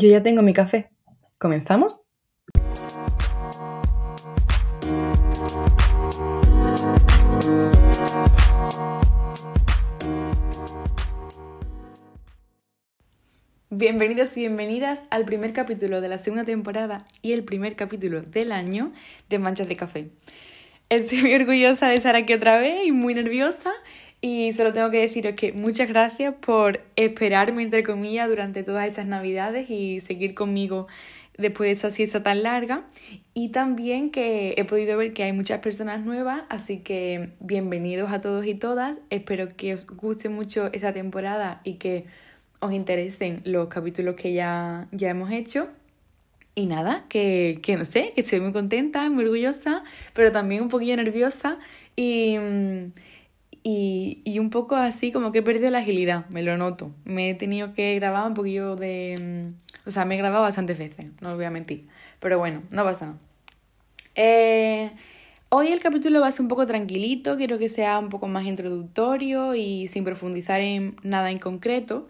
[0.00, 0.90] Yo ya tengo mi café.
[1.38, 2.04] ¿Comenzamos?
[13.70, 18.52] Bienvenidos y bienvenidas al primer capítulo de la segunda temporada y el primer capítulo del
[18.52, 18.92] año
[19.28, 20.10] de Manchas de Café.
[20.90, 23.72] Estoy muy orgullosa de estar aquí otra vez y muy nerviosa
[24.20, 29.06] y solo tengo que deciros que muchas gracias por esperarme, entre comillas, durante todas estas
[29.06, 30.88] navidades y seguir conmigo
[31.36, 32.84] después de esa siesta tan larga.
[33.32, 38.20] Y también que he podido ver que hay muchas personas nuevas, así que bienvenidos a
[38.20, 38.96] todos y todas.
[39.10, 42.06] Espero que os guste mucho esta temporada y que
[42.60, 45.68] os interesen los capítulos que ya, ya hemos hecho.
[46.56, 50.68] Y nada, que, que no sé, que estoy muy contenta, muy orgullosa, pero también un
[50.68, 51.58] poquillo nerviosa.
[51.94, 52.36] Y.
[53.70, 56.90] Y, un poco así como que he perdido la agilidad, me lo noto.
[57.04, 59.14] Me he tenido que grabar un poquillo de...
[59.20, 61.86] Mm, o sea, me he grabado bastantes veces, no os voy a mentir.
[62.18, 63.18] Pero bueno, no pasa nada.
[64.14, 64.90] Eh,
[65.50, 68.46] hoy el capítulo va a ser un poco tranquilito, quiero que sea un poco más
[68.46, 72.08] introductorio y sin profundizar en nada en concreto,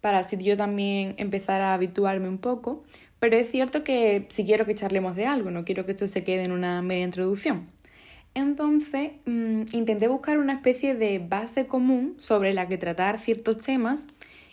[0.00, 2.84] para así yo también empezar a habituarme un poco.
[3.18, 6.22] Pero es cierto que si quiero que charlemos de algo, no quiero que esto se
[6.22, 7.66] quede en una media introducción.
[8.34, 14.06] Entonces mm, intenté buscar una especie de base común sobre la que tratar ciertos temas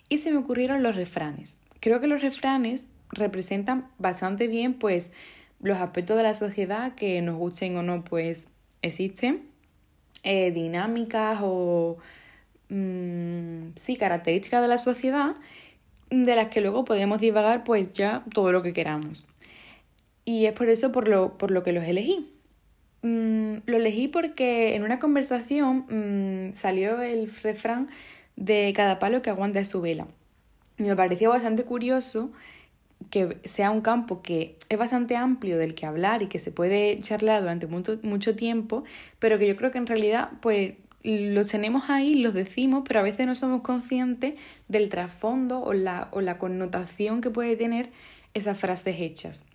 [0.10, 1.58] y se me ocurrieron los refranes.
[1.80, 5.12] Creo que los refranes representan bastante bien pues
[5.62, 8.50] los aspectos de la sociedad que nos gusten o no pues
[8.82, 9.44] existen,
[10.24, 11.98] eh, dinámicas o
[12.70, 15.36] mm, sí, características de la sociedad
[16.10, 19.26] de las que luego podemos divagar pues ya todo lo que queramos.
[20.26, 22.39] Y es por eso por lo, por lo que los elegí.
[23.02, 25.86] Mm, lo elegí porque en una conversación
[26.50, 27.90] mm, salió el refrán
[28.36, 30.08] de cada palo que aguanta su vela.
[30.78, 32.32] Y me pareció bastante curioso
[33.10, 37.00] que sea un campo que es bastante amplio del que hablar y que se puede
[37.02, 38.84] charlar durante mucho, mucho tiempo,
[39.20, 40.74] pero que yo creo que en realidad pues
[41.04, 44.36] los tenemos ahí, los decimos, pero a veces no somos conscientes
[44.68, 47.90] del trasfondo o la, o la connotación que puede tener
[48.34, 49.46] esas frases hechas.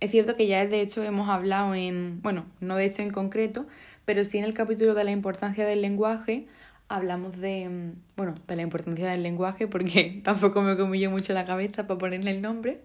[0.00, 3.66] Es cierto que ya de hecho hemos hablado en, bueno, no de hecho en concreto,
[4.04, 6.46] pero sí en el capítulo de la importancia del lenguaje
[6.88, 11.44] hablamos de, mm, bueno, de la importancia del lenguaje porque tampoco me comí mucho la
[11.44, 12.80] cabeza para ponerle el nombre.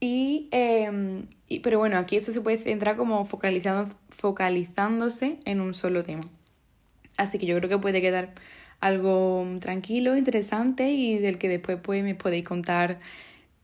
[0.00, 5.74] Y, em, y, pero bueno, aquí eso se puede centrar como focalizando, focalizándose en un
[5.74, 6.22] solo tema.
[7.16, 8.34] Así que yo creo que puede quedar
[8.80, 12.98] algo tranquilo, interesante y del que después pues, me podéis contar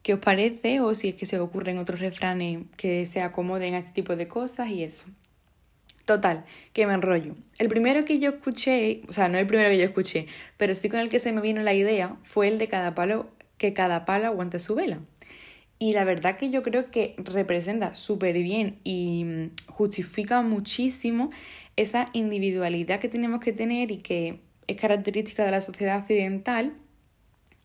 [0.03, 3.79] qué os parece o si es que se ocurren otros refranes que se acomoden a
[3.79, 5.07] este tipo de cosas y eso.
[6.05, 7.35] Total, que me enrollo.
[7.59, 10.89] El primero que yo escuché, o sea, no el primero que yo escuché, pero sí
[10.89, 14.05] con el que se me vino la idea, fue el de cada palo, que cada
[14.05, 14.99] palo aguante su vela.
[15.79, 21.31] Y la verdad que yo creo que representa súper bien y justifica muchísimo
[21.77, 26.75] esa individualidad que tenemos que tener y que es característica de la sociedad occidental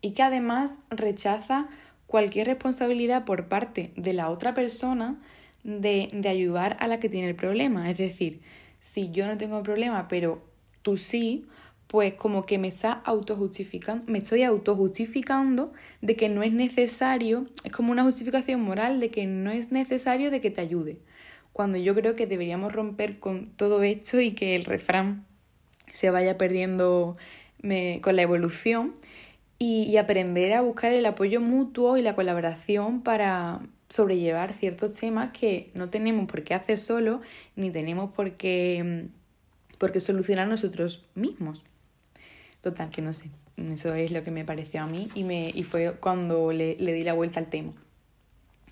[0.02, 1.68] y que además rechaza
[2.08, 5.16] cualquier responsabilidad por parte de la otra persona
[5.64, 7.90] de, de ayudar a la que tiene el problema.
[7.90, 8.42] Es decir,
[8.80, 10.44] si yo no tengo problema, pero
[10.82, 11.46] tú sí,
[11.88, 15.72] pues como que me está autojustificando, me estoy autojustificando
[16.02, 20.32] de que no es necesario, es como una justificación moral de que no es necesario
[20.32, 20.98] de que te ayude.
[21.54, 25.26] Cuando yo creo que deberíamos romper con todo esto y que el refrán
[25.94, 27.18] se vaya perdiendo
[28.02, 28.94] con la evolución
[29.58, 35.72] y, aprender a buscar el apoyo mutuo y la colaboración para sobrellevar ciertos temas que
[35.74, 37.22] no tenemos por qué hacer solo
[37.56, 41.64] ni tenemos por qué, mm, por qué solucionar nosotros mismos.
[42.62, 43.30] Total, que no sé.
[43.58, 46.92] Eso es lo que me pareció a mí y, me, y fue cuando le, le
[46.92, 47.72] di la vuelta al tema.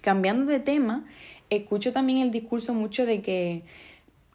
[0.01, 1.05] Cambiando de tema,
[1.49, 3.63] escucho también el discurso mucho de que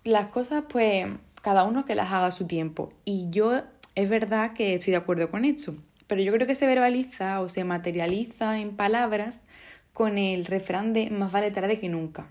[0.04, 1.06] las cosas, pues,
[1.42, 2.94] cada uno que las haga a su tiempo.
[3.04, 3.62] Y yo
[3.94, 5.74] es verdad que estoy de acuerdo con esto
[6.08, 9.40] pero yo creo que se verbaliza o se materializa en palabras
[9.92, 12.26] con el refrán de más vale tarde que nunca.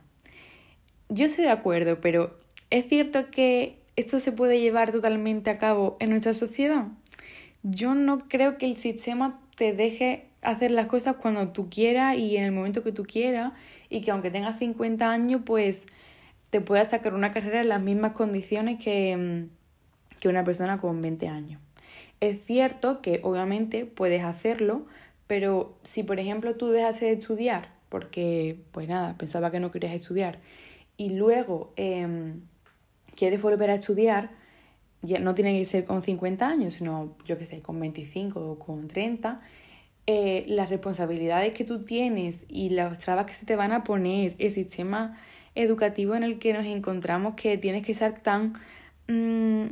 [1.10, 2.38] Yo estoy de acuerdo, pero
[2.70, 6.88] ¿es cierto que esto se puede llevar totalmente a cabo en nuestra sociedad?
[7.64, 12.38] Yo no creo que el sistema te deje hacer las cosas cuando tú quieras y
[12.38, 13.52] en el momento que tú quieras
[13.90, 15.86] y que aunque tengas 50 años, pues
[16.50, 21.02] te puedas sacar una carrera en las mismas condiciones que, mm, que una persona con
[21.02, 21.67] 20 años.
[22.20, 24.86] Es cierto que obviamente puedes hacerlo,
[25.28, 29.94] pero si por ejemplo tú dejas de estudiar, porque pues nada, pensaba que no querías
[29.94, 30.40] estudiar,
[30.98, 32.42] y luego em,
[33.16, 34.32] quieres volver a estudiar,
[35.02, 38.60] ya no tiene que ser con 50 años, sino yo que sé, con 25 o
[38.60, 39.42] con 30,
[40.08, 44.36] eh, las responsabilidades que tú tienes y las trabas que se te van a poner,
[44.40, 45.18] el sistema
[45.54, 48.54] educativo en el que nos encontramos que tienes que ser tan
[49.08, 49.66] mm,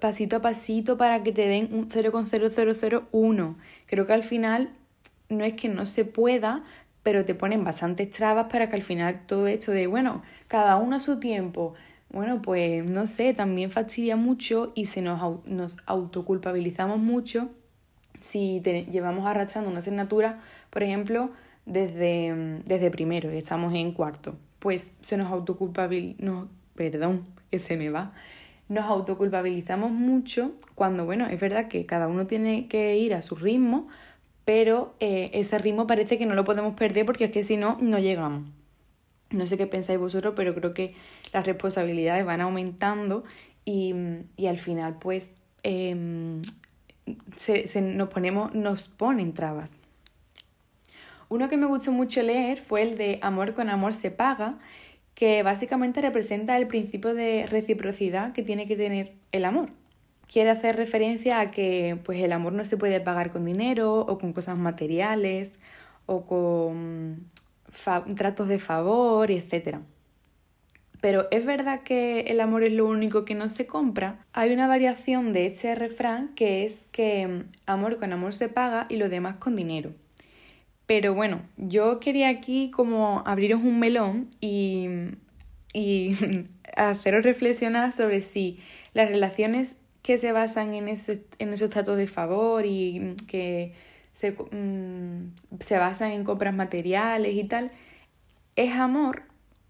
[0.00, 3.56] pasito a pasito para que te den un 0,0001.
[3.86, 4.70] Creo que al final
[5.28, 6.64] no es que no se pueda,
[7.02, 10.96] pero te ponen bastantes trabas para que al final todo esto de, bueno, cada uno
[10.96, 11.74] a su tiempo,
[12.10, 17.48] bueno, pues no sé, también fastidia mucho y se nos, nos autoculpabilizamos mucho
[18.20, 20.40] si llevamos arrastrando una asignatura,
[20.70, 21.30] por ejemplo,
[21.66, 27.90] desde, desde primero y estamos en cuarto, pues se nos autoculpabilizamos, perdón, que se me
[27.90, 28.12] va,
[28.68, 33.36] nos autoculpabilizamos mucho cuando, bueno, es verdad que cada uno tiene que ir a su
[33.36, 33.88] ritmo,
[34.44, 37.78] pero eh, ese ritmo parece que no lo podemos perder porque es que si no,
[37.80, 38.48] no llegamos.
[39.30, 40.94] No sé qué pensáis vosotros, pero creo que
[41.32, 43.24] las responsabilidades van aumentando
[43.64, 43.94] y,
[44.36, 45.30] y al final, pues,
[45.62, 46.40] eh,
[47.36, 49.72] se, se, nos, ponemos, nos ponen trabas.
[51.28, 54.58] Uno que me gustó mucho leer fue el de Amor con amor se paga,
[55.14, 59.70] que básicamente representa el principio de reciprocidad que tiene que tener el amor
[60.30, 64.18] quiere hacer referencia a que pues el amor no se puede pagar con dinero o
[64.18, 65.52] con cosas materiales
[66.06, 67.28] o con
[68.16, 69.78] tratos de favor, etc.
[71.00, 74.24] Pero es verdad que el amor es lo único que no se compra.
[74.32, 78.86] Hay una variación de este refrán que es que mm, amor con amor se paga
[78.88, 79.92] y lo demás con dinero.
[80.86, 84.88] Pero bueno, yo quería aquí como abriros un melón y,
[85.72, 86.14] y
[86.76, 88.60] haceros reflexionar sobre si
[88.92, 93.72] las relaciones que se basan en, en esos tratos de favor y que
[94.12, 97.72] se, mm, se basan en compras materiales y tal,
[98.56, 99.22] ¿es amor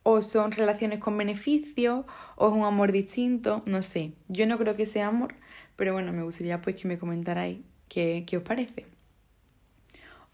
[0.03, 2.07] o son relaciones con beneficio
[2.37, 3.63] o es un amor distinto?
[3.67, 5.35] No sé, yo no creo que sea amor,
[5.77, 7.59] pero bueno, me gustaría pues que me comentarais
[7.89, 8.94] qué, qué os parece.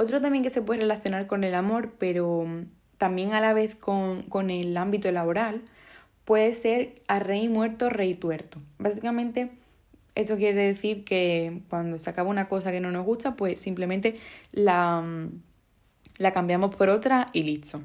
[0.00, 2.46] Otro también que se puede relacionar con el amor, pero
[2.96, 5.60] también a la vez con, con el ámbito laboral,
[6.24, 8.62] puede ser a rey muerto, rey tuerto.
[8.78, 9.50] Básicamente
[10.14, 14.18] esto quiere decir que cuando se acaba una cosa que no nos gusta, pues simplemente
[14.52, 15.04] la,
[16.16, 17.82] la cambiamos por otra y listo.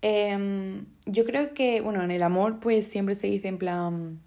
[0.00, 4.18] Em, yo creo que, bueno, en el amor pues siempre se dice en plan,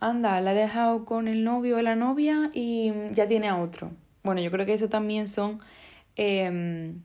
[0.00, 3.92] anda, la ha dejado con el novio o la novia y ya tiene a otro.
[4.24, 5.60] Bueno, yo creo que eso también son
[6.16, 7.00] em,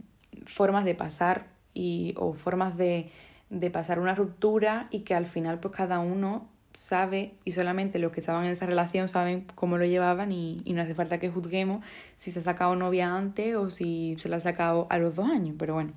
[0.46, 3.10] formas de pasar y, o formas de,
[3.50, 8.12] de pasar una ruptura y que al final pues cada uno sabe y solamente los
[8.12, 11.84] que estaban en esa relación saben cómo lo llevaban y, no hace falta que juzguemos
[12.16, 15.30] si se ha sacado novia antes o si se la ha sacado a los dos
[15.30, 15.94] años, pero bueno.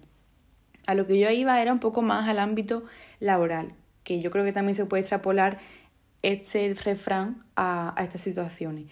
[0.87, 2.85] A lo que yo iba era un poco más al ámbito
[3.21, 5.59] laboral, que yo creo que también se puede extrapolar
[6.23, 8.87] este refrán a, estas situaciones.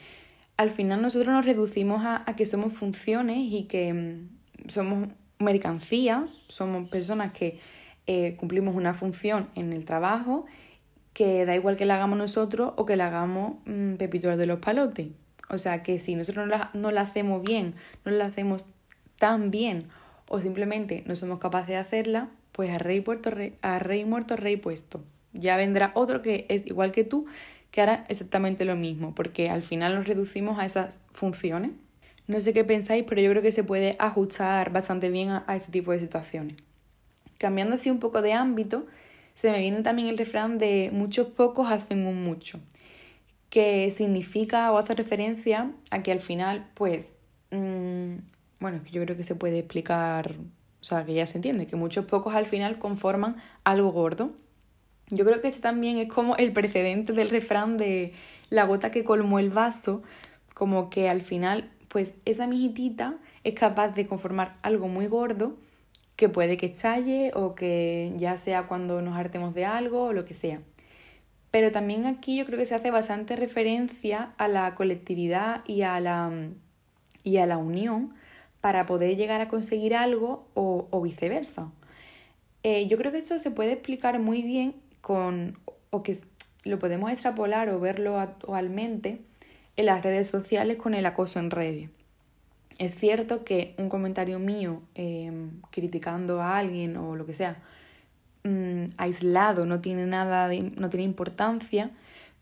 [0.58, 5.08] Al final nosotros nos reducimos a, que somos funciones y que mm, somos
[5.38, 7.60] mercancía, somos personas que
[8.08, 10.46] eh, cumplimos una función en el trabajo
[11.12, 14.58] que da igual que la hagamos nosotros o que la hagamos mmm, Pepito de los
[14.58, 15.08] palotes.
[15.48, 18.70] O sea que si nosotros no la, no la hacemos bien, no la hacemos
[19.16, 19.88] tan bien
[20.28, 24.34] o simplemente no somos capaces de hacerla, pues a rey, puerto, rey, a rey muerto,
[24.34, 25.04] rey puesto.
[25.32, 27.26] Ya vendrá otro que es igual que tú,
[27.70, 31.72] que hará exactamente lo mismo, porque al final nos reducimos a esas funciones.
[32.26, 35.56] No sé qué pensáis, pero yo creo que se puede ajustar bastante bien a, a
[35.56, 36.54] este tipo de situaciones.
[37.38, 38.86] Cambiando así un poco de ámbito,
[39.34, 42.60] se me viene también el refrán de muchos pocos hacen un mucho,
[43.50, 47.18] que significa o hace referencia a que al final, pues,
[47.50, 48.16] mmm,
[48.60, 50.34] bueno, que yo creo que se puede explicar,
[50.80, 54.32] o sea, que ya se entiende, que muchos pocos al final conforman algo gordo.
[55.10, 58.12] Yo creo que este también es como el precedente del refrán de
[58.50, 60.02] la gota que colmó el vaso,
[60.54, 65.56] como que al final, pues esa mijitita es capaz de conformar algo muy gordo
[66.16, 70.24] que puede que estalle o que ya sea cuando nos hartemos de algo o lo
[70.24, 70.60] que sea.
[71.50, 75.98] Pero también aquí yo creo que se hace bastante referencia a la colectividad y a
[76.00, 76.30] la,
[77.24, 78.14] y a la unión
[78.60, 81.70] para poder llegar a conseguir algo o, viceversa.
[82.64, 84.74] Eh, yo creo que esto se puede explicar muy bien
[85.08, 85.56] con,
[85.88, 86.18] o que
[86.64, 89.22] lo podemos extrapolar o verlo actualmente
[89.78, 91.88] en las redes sociales con el acoso en redes.
[92.78, 97.56] Es cierto que un comentario mío em, criticando a alguien o lo que sea,
[98.44, 101.90] mm, aislado, no tiene nada, no tiene importancia,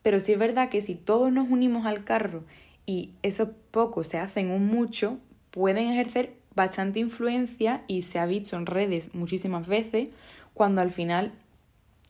[0.02, 2.42] pero sí es verdad que si todos nos unimos al carro
[2.84, 5.18] y esos pocos se hacen un mucho,
[5.52, 10.08] pueden ejercer bastante influencia y se ha visto en redes muchísimas veces
[10.52, 11.30] cuando al final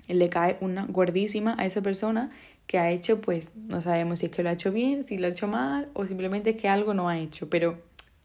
[0.08, 2.30] le cae una gordísima a esa persona
[2.66, 5.26] que ha hecho, pues no sabemos si es que lo ha hecho bien, si lo
[5.26, 7.78] ha hecho mal o simplemente que algo no ha hecho, pero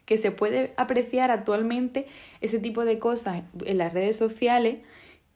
[0.05, 2.07] que se puede apreciar actualmente
[2.41, 4.79] ese tipo de cosas en las redes sociales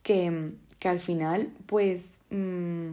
[0.04, 0.52] que,
[0.84, 2.92] al final pues mm,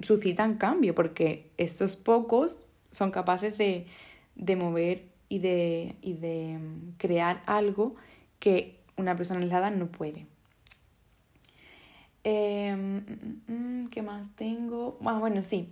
[0.00, 2.60] suscitan cambio, porque estos pocos
[2.92, 3.86] son capaces de,
[4.54, 7.96] mover y de, y de mm, crear algo
[8.38, 10.26] que una persona aislada no puede.
[12.30, 13.04] Em,
[13.46, 14.98] mm, ¿Qué más tengo?
[15.02, 15.70] Ah, bueno, sí.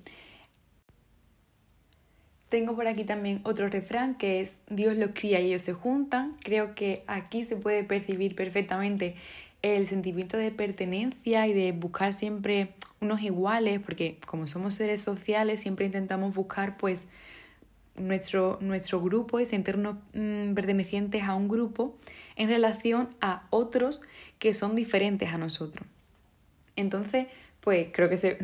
[2.49, 6.35] Tengo por aquí también otro refrán que es Dios los cría y ellos se juntan.
[6.43, 9.17] Creo que aquí se puede percibir perfectamente
[9.61, 12.73] el sentimiento de pertenencia y de buscar siempre
[13.03, 17.07] unos iguales, porque como somos seres sociales siempre intentamos buscar pues
[17.97, 21.99] nuestro, nuestro grupo y sentirnos mm, pertenecientes a un grupo
[22.37, 24.01] en relación a otros
[24.39, 25.87] que son diferentes a nosotros.
[26.77, 27.27] Entonces,
[27.67, 28.37] pues creo que se,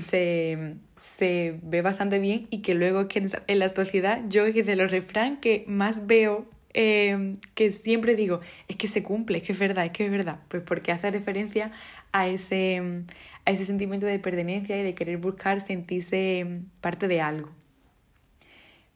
[0.97, 4.91] se, ve bastante bien y que luego que en la sociedad yo es de los
[4.91, 9.59] refrán que más veo em, que siempre digo, es que se cumple, es que es
[9.61, 11.71] verdad, es que es verdad, pues porque hace referencia
[12.11, 13.05] a ese,
[13.45, 17.51] a ese sentimiento de pertenencia y de querer buscar sentirse em, parte de algo.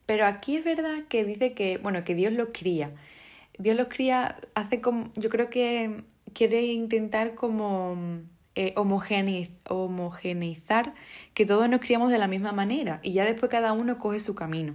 [0.07, 2.91] Pero aquí es verdad que dice que, bueno, que Dios los cría.
[3.59, 6.03] Dios los cría, hace como, yo creo que
[6.33, 7.97] quiere intentar como
[8.57, 10.95] eh, homogeneizar
[11.35, 14.35] que todos nos criamos de la misma manera y ya después cada uno coge su
[14.35, 14.75] camino.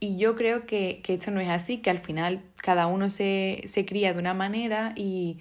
[0.00, 3.62] Y yo creo que, que esto no es así, que al final cada uno se,
[3.66, 5.40] se cría de una manera y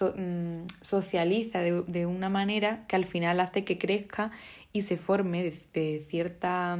[0.00, 4.30] mm, socializa de, de, una manera que al final hace que crezca
[4.72, 6.78] y se forme de, cierta,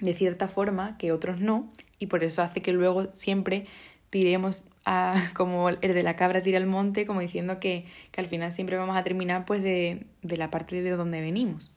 [0.00, 3.66] de cierta forma que otros no y por eso hace que luego siempre
[4.14, 8.28] tiremos a, como el de la cabra tira al monte, como diciendo que, que al
[8.28, 11.74] final siempre vamos a terminar pues de, de la parte de donde venimos.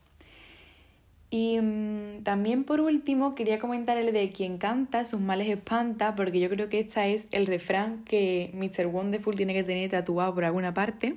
[1.31, 6.39] Y mm, también por último quería comentar el de quien canta sus males espanta, porque
[6.39, 8.85] yo creo que este es el refrán que Mr.
[8.85, 11.15] Wonderful tiene que tener tatuado por alguna parte,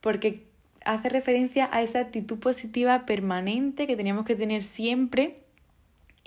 [0.00, 0.42] porque
[0.84, 5.36] hace referencia a esa actitud positiva permanente que teníamos que tener siempre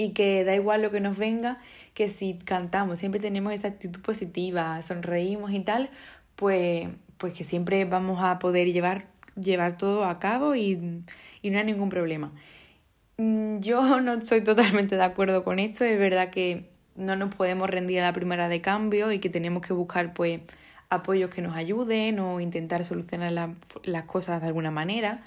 [0.01, 1.58] y que da igual lo que nos venga,
[1.93, 5.89] que si cantamos, siempre tenemos esa actitud positiva, sonreímos y tal,
[6.36, 9.05] pues, pues que siempre vamos a poder llevar,
[9.39, 11.03] llevar todo a cabo y,
[11.41, 12.31] y no hay ningún problema.
[13.17, 17.70] Mm, yo no estoy totalmente de acuerdo con esto, es verdad que no nos podemos
[17.70, 20.41] rendir a la primera de cambio y que tenemos que buscar pues
[20.89, 25.24] apoyos que nos ayuden o intentar solucionar las cosas de alguna manera,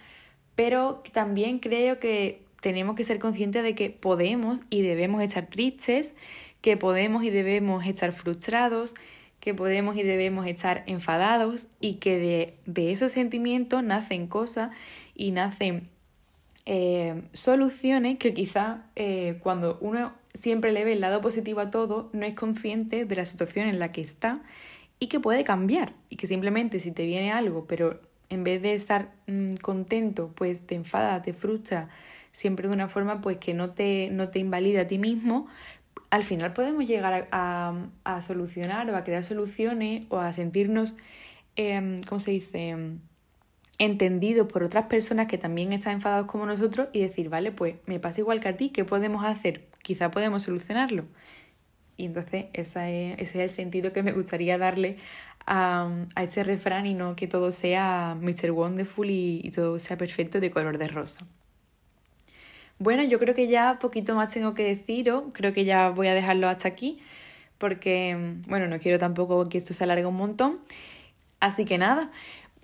[0.56, 6.14] pero también creo que tenemos que ser conscientes de que podemos y debemos estar tristes,
[6.62, 8.94] que podemos y debemos estar frustrados,
[9.38, 14.72] que podemos y debemos estar enfadados y que de, esos sentimientos nacen cosas
[15.14, 15.90] y nacen
[16.64, 22.08] eh, soluciones que quizá eh, cuando uno siempre le ve el lado positivo a todo,
[22.14, 24.40] no es consciente de la situación en la que está
[24.98, 28.72] y que puede cambiar y que simplemente si te viene algo, pero en vez de
[28.72, 31.90] estar mm, contento, pues te enfada, te frustra,
[32.34, 35.46] siempre de una forma pues que no te, no te invalida a ti mismo,
[36.10, 37.74] al final podemos llegar a,
[38.04, 40.96] a, solucionar o a crear soluciones o a sentirnos,
[41.56, 42.76] eh, ¿cómo se dice?,
[43.78, 47.98] entendidos por otras personas que también están enfadados como nosotros y decir, vale, pues me
[47.98, 49.66] pasa igual que a ti, ¿qué podemos hacer?
[49.82, 51.04] Quizá podemos solucionarlo.
[51.96, 54.98] Y entonces ese es el sentido que me gustaría darle
[55.46, 58.52] a, a este refrán y no que todo sea Mr.
[58.52, 61.26] Wonderful y todo sea perfecto de color de rosa.
[62.84, 66.12] Bueno, yo creo que ya poquito más tengo que deciros, creo que ya voy a
[66.12, 66.98] dejarlo hasta aquí,
[67.56, 70.60] porque, bueno, no quiero tampoco que esto se alargue un montón.
[71.40, 72.10] Así que nada,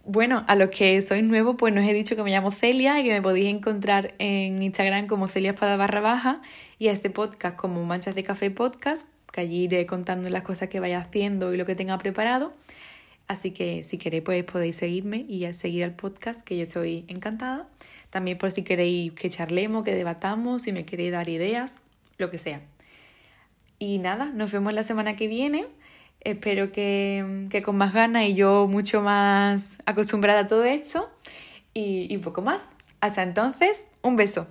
[0.04, 3.04] bueno, a los que sois nuevos, pues nos he dicho que me llamo Celia y
[3.04, 6.42] que me podéis encontrar en Instagram como Celia Espada barra baja
[6.78, 10.68] y a este podcast como Manchas de Café Podcast, que allí iré contando las cosas
[10.68, 12.52] que vaya haciendo y lo que tenga preparado.
[13.26, 17.70] Así que si queréis, pues podéis seguirme y seguir al podcast, que yo estoy encantada.
[18.11, 21.76] También por si queréis que charlemos, que debatamos, si me queréis dar ideas,
[22.19, 22.61] lo que sea.
[23.79, 25.67] Y nada, nos vemos la semana que viene.
[26.21, 31.11] Espero que, que con más ganas y yo mucho más acostumbrada a todo esto.
[31.73, 32.69] Y, y poco más.
[33.00, 34.47] Hasta entonces, un beso.